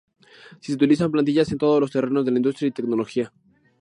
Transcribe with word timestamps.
Si 0.61 0.69
se 0.71 0.73
utilizan 0.75 1.11
plantillas 1.11 1.51
en 1.51 1.59
todos 1.59 1.79
los 1.79 1.91
terrenos 1.91 2.25
de 2.25 2.31
la 2.31 2.37
industria 2.39 2.65
y 2.65 2.69
la 2.71 2.75
tecnología. 2.75 3.31